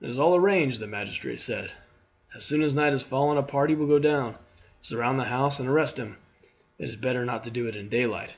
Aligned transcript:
"It 0.00 0.10
is 0.10 0.18
all 0.18 0.34
arranged," 0.34 0.80
the 0.80 0.88
magistrate 0.88 1.40
said; 1.40 1.70
"as 2.34 2.44
soon 2.44 2.60
as 2.60 2.74
night 2.74 2.90
has 2.90 3.02
fallen 3.02 3.38
a 3.38 3.42
party 3.44 3.76
will 3.76 3.86
go 3.86 4.00
down, 4.00 4.34
surround 4.80 5.16
the 5.20 5.26
house, 5.26 5.60
and 5.60 5.68
arrest 5.68 5.96
him. 5.96 6.16
It 6.76 6.88
is 6.88 6.96
better 6.96 7.24
not 7.24 7.44
to 7.44 7.52
do 7.52 7.68
it 7.68 7.76
in 7.76 7.88
daylight. 7.88 8.34